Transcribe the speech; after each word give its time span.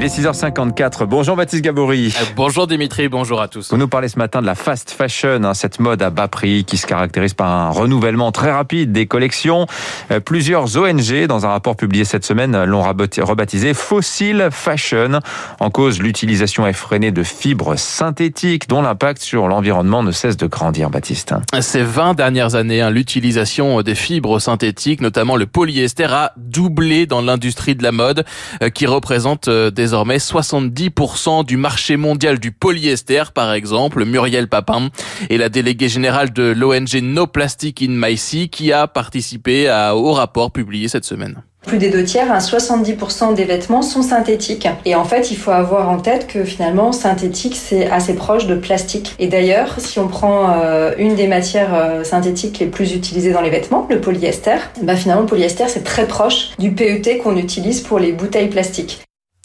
Il 0.00 0.06
est 0.06 0.18
6h54. 0.18 1.04
Bonjour 1.04 1.36
Baptiste 1.36 1.62
Gabory. 1.62 2.14
Euh, 2.18 2.24
bonjour 2.34 2.66
Dimitri, 2.66 3.10
bonjour 3.10 3.38
à 3.42 3.48
tous. 3.48 3.68
Vous 3.70 3.76
nous 3.76 3.86
parlez 3.86 4.08
ce 4.08 4.18
matin 4.18 4.40
de 4.40 4.46
la 4.46 4.54
fast 4.54 4.92
fashion, 4.92 5.44
hein, 5.44 5.52
cette 5.52 5.78
mode 5.78 6.00
à 6.00 6.08
bas 6.08 6.26
prix 6.26 6.64
qui 6.64 6.78
se 6.78 6.86
caractérise 6.86 7.34
par 7.34 7.48
un 7.48 7.68
renouvellement 7.68 8.32
très 8.32 8.50
rapide 8.50 8.92
des 8.92 9.04
collections. 9.04 9.66
Euh, 10.10 10.18
plusieurs 10.18 10.78
ONG, 10.78 11.26
dans 11.26 11.44
un 11.44 11.50
rapport 11.50 11.76
publié 11.76 12.06
cette 12.06 12.24
semaine, 12.24 12.64
l'ont 12.64 12.80
rebaptisé 12.80 13.74
Fossil 13.74 14.48
Fashion, 14.50 15.20
en 15.60 15.68
cause 15.68 16.00
l'utilisation 16.00 16.66
effrénée 16.66 17.10
de 17.10 17.22
fibres 17.22 17.76
synthétiques 17.76 18.70
dont 18.70 18.80
l'impact 18.80 19.20
sur 19.20 19.48
l'environnement 19.48 20.02
ne 20.02 20.12
cesse 20.12 20.38
de 20.38 20.46
grandir, 20.46 20.88
Baptiste. 20.88 21.34
Ces 21.60 21.82
20 21.82 22.14
dernières 22.14 22.54
années, 22.54 22.80
hein, 22.80 22.88
l'utilisation 22.88 23.82
des 23.82 23.94
fibres 23.94 24.38
synthétiques, 24.38 25.02
notamment 25.02 25.36
le 25.36 25.44
polyester, 25.44 26.04
a 26.04 26.32
doublé 26.38 27.04
dans 27.04 27.20
l'industrie 27.20 27.74
de 27.74 27.82
la 27.82 27.92
mode, 27.92 28.24
euh, 28.62 28.70
qui 28.70 28.86
représente 28.86 29.50
des 29.50 29.89
désormais 29.90 30.18
70% 30.18 31.44
du 31.44 31.56
marché 31.56 31.96
mondial 31.96 32.38
du 32.38 32.52
polyester, 32.52 33.24
par 33.34 33.52
exemple. 33.52 34.04
Muriel 34.04 34.46
Papin 34.46 34.90
est 35.28 35.36
la 35.36 35.48
déléguée 35.48 35.88
générale 35.88 36.32
de 36.32 36.44
l'ONG 36.44 37.00
No 37.02 37.26
Plastic 37.26 37.82
in 37.82 37.88
My 37.88 38.16
Sea 38.16 38.48
qui 38.48 38.72
a 38.72 38.86
participé 38.86 39.68
au 39.92 40.12
rapport 40.12 40.52
publié 40.52 40.86
cette 40.86 41.04
semaine. 41.04 41.42
Plus 41.66 41.78
des 41.78 41.90
deux 41.90 42.04
tiers, 42.04 42.32
70% 42.32 43.34
des 43.34 43.44
vêtements 43.44 43.82
sont 43.82 44.02
synthétiques. 44.02 44.68
Et 44.84 44.94
en 44.94 45.04
fait, 45.04 45.32
il 45.32 45.36
faut 45.36 45.50
avoir 45.50 45.90
en 45.90 45.98
tête 45.98 46.28
que 46.28 46.44
finalement, 46.44 46.92
synthétique, 46.92 47.56
c'est 47.56 47.90
assez 47.90 48.14
proche 48.14 48.46
de 48.46 48.54
plastique. 48.54 49.16
Et 49.18 49.26
d'ailleurs, 49.26 49.74
si 49.78 49.98
on 49.98 50.06
prend 50.06 50.54
euh, 50.54 50.92
une 50.98 51.16
des 51.16 51.26
matières 51.26 51.74
euh, 51.74 52.04
synthétiques 52.04 52.60
les 52.60 52.66
plus 52.66 52.94
utilisées 52.94 53.32
dans 53.32 53.42
les 53.42 53.50
vêtements, 53.50 53.88
le 53.90 54.00
polyester, 54.00 54.58
bah 54.82 54.94
finalement, 54.94 55.22
le 55.22 55.26
polyester, 55.26 55.64
c'est 55.66 55.82
très 55.82 56.06
proche 56.06 56.50
du 56.60 56.70
PET 56.70 57.18
qu'on 57.18 57.36
utilise 57.36 57.80
pour 57.80 57.98
les 57.98 58.12
bouteilles 58.12 58.48
plastiques. 58.48 59.00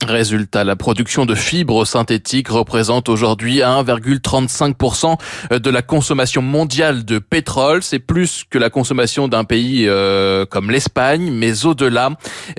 Résultat, 0.06 0.64
la 0.64 0.76
production 0.76 1.26
de 1.26 1.36
fibres 1.36 1.86
synthétiques 1.86 2.50
représente 2.50 3.10
aujourd'hui 3.10 3.60
1,35% 3.60 5.18
de 5.52 5.70
la 5.70 5.82
consommation 5.82 6.42
mondiale 6.42 7.06
de 7.06 7.20
pétrole. 7.20 7.84
C'est 7.84 8.00
plus 8.00 8.44
que 8.50 8.58
la 8.58 8.70
consommation 8.70 9.28
d'un 9.28 9.44
pays 9.44 9.86
euh, 9.88 10.46
comme 10.46 10.72
l'Espagne, 10.72 11.32
mais 11.32 11.66
au-delà, 11.66 12.12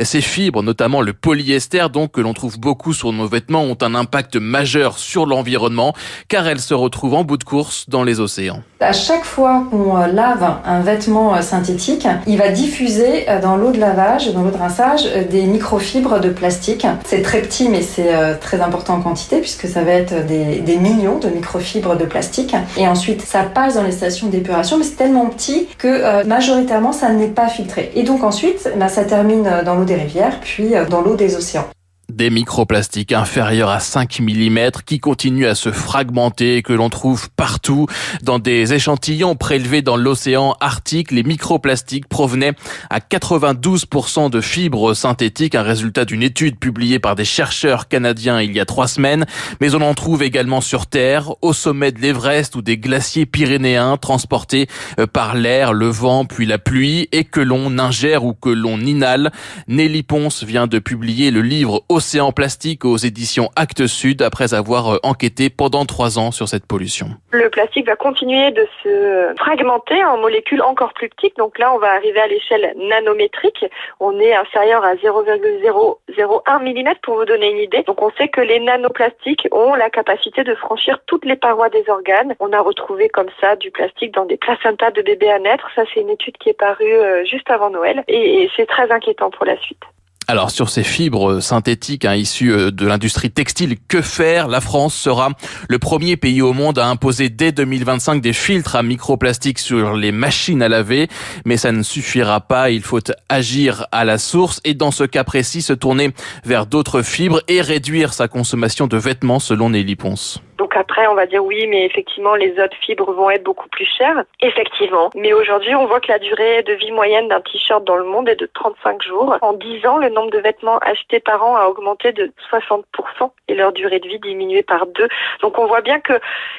ces 0.03 0.20
fibres, 0.20 0.62
notamment 0.62 1.00
le 1.00 1.12
polyester, 1.12 1.86
donc 1.92 2.12
que 2.12 2.20
l'on 2.20 2.34
trouve 2.34 2.58
beaucoup 2.58 2.92
sur 2.92 3.12
nos 3.12 3.28
vêtements, 3.28 3.62
ont 3.62 3.78
un 3.81 3.94
impact 3.94 4.36
majeur 4.36 4.98
sur 4.98 5.27
l'environnement, 5.27 5.94
car 6.28 6.47
elles 6.47 6.60
se 6.60 6.75
retrouvent 6.75 7.14
en 7.14 7.25
bout 7.25 7.36
de 7.36 7.44
course 7.44 7.88
dans 7.88 8.03
les 8.03 8.20
océans. 8.20 8.62
À 8.81 8.92
chaque 8.92 9.25
fois 9.25 9.64
qu'on 9.70 9.97
euh, 9.97 10.06
lave 10.08 10.58
un 10.64 10.81
vêtement 10.81 11.34
euh, 11.34 11.41
synthétique, 11.41 12.06
il 12.27 12.38
va 12.38 12.48
diffuser 12.48 13.27
dans 13.41 13.56
l'eau 13.56 13.72
de 13.72 13.78
lavage, 13.78 14.33
dans 14.33 14.42
l'eau 14.42 14.50
de 14.50 14.56
rinçage, 14.56 15.05
des 15.31 15.42
microfibres 15.42 16.20
de 16.20 16.31
plastique. 16.31 16.86
C'est 17.05 17.22
très 17.22 17.36
petit, 17.41 17.69
mais 17.69 17.83
c'est 17.83 18.15
euh, 18.15 18.34
très 18.41 18.61
important 18.61 18.95
en 18.95 19.01
quantité 19.01 19.41
puisque 19.41 19.67
ça 19.67 19.83
va 19.83 19.92
être 19.92 20.27
des, 20.27 20.77
millions 20.77 21.19
de 21.19 21.29
microfibres 21.29 21.97
de 21.97 22.05
plastique. 22.05 22.55
Et 22.77 22.87
ensuite, 22.87 23.23
ça 23.23 23.43
passe 23.43 23.75
dans 23.75 23.83
les 23.83 23.93
stations 23.93 24.28
d'épuration, 24.28 24.78
mais 24.78 24.84
c'est 24.84 24.97
tellement 24.97 25.27
petit 25.27 25.69
que 25.78 25.89
euh, 25.89 26.25
majoritairement, 26.25 26.93
ça 26.93 27.11
n'est 27.11 27.28
pas 27.28 27.48
filtré. 27.48 27.93
Et 27.95 28.03
donc 28.03 28.23
ensuite, 28.23 28.70
bah, 28.77 28.89
ça 28.89 29.05
termine 29.05 29.48
dans 29.65 29.75
l'eau 29.75 29.84
des 29.84 29.95
rivières, 29.95 30.41
puis 30.41 30.75
euh, 30.75 30.84
dans 30.87 31.01
l'eau 31.01 31.17
des 31.17 31.37
océans 31.37 31.67
des 32.11 32.31
microplastiques 32.31 33.12
inférieurs 33.12 33.69
à 33.69 33.81
5 33.81 34.21
mm 34.21 34.71
qui 34.87 35.01
continuent 35.01 35.49
à 35.49 35.55
se 35.55 35.71
fragmenter 35.71 36.57
et 36.57 36.62
que 36.62 36.73
l'on 36.73 36.89
trouve 36.89 37.31
partout. 37.31 37.87
Dans 38.23 38.39
des 38.39 38.75
échantillons 38.75 39.35
prélevés 39.35 39.83
dans 39.83 39.97
l'océan 39.97 40.57
Arctique, 40.61 41.11
les 41.11 41.23
microplastiques 41.23 42.09
provenaient 42.09 42.53
à 42.91 43.01
92% 43.01 44.31
de 44.31 44.41
fibres 44.41 44.95
synthétiques, 44.95 45.55
un 45.55 45.62
résultat 45.62 46.05
d'une 46.05 46.23
étude 46.23 46.59
publiée 46.59 46.99
par 46.99 47.17
des 47.17 47.25
chercheurs 47.25 47.89
canadiens 47.89 48.41
il 48.41 48.53
y 48.53 48.61
a 48.61 48.65
trois 48.65 48.89
semaines. 48.89 49.27
Mais 49.61 49.75
on 49.75 49.81
en 49.81 49.95
trouve 49.95 50.22
également 50.22 50.61
sur 50.61 50.87
Terre, 50.87 51.33
au 51.43 51.53
sommet 51.53 51.93
de 51.93 52.00
l'Everest 52.00 52.55
ou 52.55 52.62
des 52.62 52.78
glaciers 52.78 53.27
pyrénéens 53.27 53.97
transportés 53.97 54.69
euh, 54.99 55.06
par 55.06 55.34
l'air, 55.34 55.72
le 55.72 55.89
vent 55.89 56.25
puis 56.25 56.47
la 56.47 56.59
pluie 56.59 57.09
et 57.12 57.25
que 57.25 57.41
l'on 57.41 57.78
ingère 57.78 58.25
ou 58.25 58.33
que 58.33 58.50
l'on 58.50 58.78
inhale. 58.81 59.33
Nelly 59.69 60.03
Ponce 60.03 60.45
vient 60.45 60.66
de 60.66 60.78
publier 60.78 61.31
le 61.31 61.43
livre 61.43 61.84
Océan 61.97 62.31
plastique 62.31 62.84
aux 62.84 62.99
éditions 62.99 63.49
Actes 63.57 63.87
Sud 63.87 64.21
après 64.21 64.53
avoir 64.53 64.97
euh, 64.97 64.99
enquêté 65.03 65.49
pendant 65.49 65.87
trois 65.87 66.19
ans 66.19 66.31
sur 66.31 66.47
cette 66.47 66.67
pollution. 66.67 67.07
Le 67.31 67.49
plastique 67.49 67.87
va 67.87 67.97
continuer 67.97 68.51
de 68.51 68.69
se 68.83 69.33
fragmenter 69.39 70.05
en 70.05 70.19
molécules 70.19 70.61
encore 70.61 70.93
plus 70.93 71.09
petites. 71.09 71.39
Donc 71.39 71.59
là, 71.59 71.73
on 71.73 71.79
va 71.79 71.93
arriver 71.93 72.21
à 72.21 72.27
l'échelle 72.27 72.75
nanométrique. 72.77 73.65
On 73.99 74.21
est 74.21 74.34
inférieur 74.34 74.84
à 74.84 74.95
0,001 74.97 76.59
mm 76.59 76.95
pour 77.03 77.15
vous 77.15 77.25
donner 77.25 77.51
une 77.51 77.61
idée. 77.61 77.83
Donc 77.84 78.03
on 78.03 78.11
sait 78.19 78.28
que 78.28 78.43
les 78.43 78.61
nanoplastiques 78.61 79.49
ont 79.51 79.75
la 79.75 79.89
capacité 79.89 80.45
de 80.45 80.55
franchir 80.55 80.99
toutes 81.07 81.25
les 81.25 81.37
parois 81.37 81.71
des 81.71 81.84
organes. 81.89 82.34
On 82.41 82.53
a 82.53 82.61
retrouvé 82.61 83.09
comme 83.09 83.31
ça 83.41 83.57
du 83.57 83.71
plastique 83.71 84.13
dans 84.13 84.27
des 84.27 84.37
placentas 84.37 84.91
de 84.91 85.01
bébés 85.01 85.31
à 85.31 85.39
naître. 85.39 85.71
Ça, 85.75 85.84
c'est 85.95 86.01
une 86.01 86.11
étude 86.11 86.37
qui 86.37 86.51
est 86.51 86.59
parue 86.59 86.93
euh, 86.93 87.25
juste 87.25 87.51
avant 87.51 87.71
Noël 87.71 88.05
et 88.07 88.51
c'est 88.55 88.67
très 88.67 88.93
inquiétant 88.93 89.31
pour 89.31 89.47
la 89.47 89.57
suite. 89.63 89.81
Alors 90.28 90.50
sur 90.50 90.70
ces 90.70 90.82
fibres 90.82 91.38
synthétiques 91.38 92.04
hein, 92.04 92.16
issues 92.16 92.53
euh, 92.53 92.70
de 92.72 92.84
l'industrie 92.84 93.31
textile, 93.31 93.76
que 93.87 94.03
faire? 94.03 94.48
La 94.48 94.60
France 94.60 94.92
sera 94.94 95.31
le 95.69 95.78
premier 95.78 96.16
pays 96.16 96.42
au 96.42 96.53
monde 96.53 96.81
à 96.81 96.88
imposer 96.88 97.28
dès 97.28 97.53
2025 97.53 98.20
des 98.20 98.32
filtres 98.32 98.75
à 98.75 98.82
microplastiques 98.82 99.60
sur 99.60 99.94
les 99.94 100.10
machines 100.10 100.62
à 100.62 100.69
laver, 100.69 101.09
mais 101.44 101.56
ça 101.56 101.70
ne 101.70 101.84
suffira 101.84 102.41
pas, 102.41 102.70
il 102.70 102.82
faut 102.82 102.98
agir 103.28 103.86
à 103.92 104.04
la 104.04 104.19
source 104.19 104.60
et 104.65 104.75
dans 104.75 104.91
ce 104.91 105.04
cas 105.04 105.22
précis 105.22 105.62
se 105.62 105.72
tourner 105.72 106.12
vers 106.44 106.66
d'autres 106.66 107.03
fibres 107.03 107.41
et 107.47 107.60
réduire 107.60 108.12
sa 108.12 108.26
consommation 108.26 108.88
de 108.88 108.97
vêtements 108.97 109.38
selon 109.38 109.70
Nelly 109.70 109.94
Ponce. 109.94 110.41
Donc 110.56 110.77
après, 110.77 111.06
on 111.06 111.15
va 111.15 111.27
dire 111.27 111.44
oui, 111.44 111.67
mais 111.67 111.84
effectivement, 111.84 112.34
les 112.34 112.53
autres 112.59 112.77
fibres 112.81 113.12
vont 113.12 113.31
être 113.31 113.43
beaucoup 113.43 113.69
plus 113.69 113.84
chères. 113.84 114.25
Effectivement. 114.41 115.11
Mais 115.15 115.33
aujourd'hui, 115.33 115.75
on 115.75 115.87
voit 115.87 116.00
que 116.00 116.09
la 116.09 116.19
durée 116.19 116.62
de 116.62 116.72
vie 116.75 116.93
moyenne 116.93 117.28
d'un 117.28 117.41
t-shirt 117.41 117.84
dans 117.84 117.97
le 117.97 118.05
monde 118.05 118.28
est 118.28 118.41
de 118.41 118.47
35 118.47 119.03
jours. 119.03 119.37
En 119.43 119.53
10 119.53 119.87
ans, 119.87 119.99
le 119.99 120.09
nombre 120.09 120.31
de 120.31 120.39
vêtements 120.39 120.78
achetés 120.78 121.21
par 121.21 121.45
an 121.45 121.56
a 121.56 121.66
augmenté 121.66 122.12
de 122.12 122.33
60% 122.50 123.31
et 123.49 123.55
leur 123.55 123.72
durée 123.72 124.00
de 124.00 124.09
vie 124.09 124.19
diminué 124.19 124.62
par 124.62 124.87
deux. 124.87 125.09
Donc 125.43 125.59
on 125.59 125.66
voit 125.66 125.83
bien 125.83 126.00
que 126.00 126.15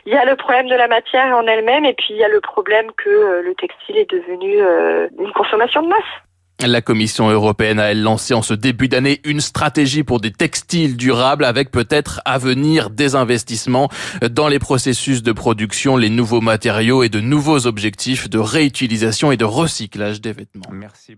il 0.06 0.14
y 0.14 0.18
a 0.18 0.26
le 0.26 0.36
problème 0.36 0.68
de 0.68 0.76
la 0.76 0.88
matière 0.88 1.36
en 1.36 1.48
elle-même 1.48 1.86
et 1.86 1.94
puis 1.94 2.08
il 2.12 2.18
y 2.18 2.24
a 2.24 2.30
le 2.30 2.42
problème 2.42 2.92
que 2.98 3.10
euh, 3.10 3.42
le 3.42 3.56
textile 3.56 3.98
est 3.98 4.10
devenu 4.10 4.62
euh, 4.62 5.08
une 5.20 5.32
consommation 5.34 5.82
de 5.82 5.88
masse. 5.88 6.27
La 6.66 6.82
Commission 6.82 7.30
européenne 7.30 7.80
a 7.80 7.92
elle 7.92 8.02
lancé 8.02 8.34
en 8.34 8.42
ce 8.42 8.56
début 8.56 8.88
d'année 8.88 9.22
une 9.24 9.42
stratégie 9.42 10.04
pour 10.04 10.20
des 10.20 10.32
textiles 10.32 10.98
durables 10.98 11.46
avec 11.46 11.70
peut-être 11.70 12.20
à 12.26 12.40
venir 12.40 12.90
des 12.90 13.14
investissements 13.14 13.90
dans 14.32 14.48
les 14.48 14.58
processus 14.58 15.22
de 15.22 15.32
production, 15.32 15.98
les 15.98 16.10
nouveaux 16.10 16.42
matériaux 16.42 17.04
et 17.04 17.10
de 17.10 17.20
nouveaux 17.20 17.68
objectifs 17.68 18.28
de 18.28 18.40
réutilisation 18.40 19.32
et 19.32 19.38
de 19.38 19.46
recyclage 19.46 20.20
des 20.20 20.34
vêtements. 20.34 20.70
Merci. 20.72 21.16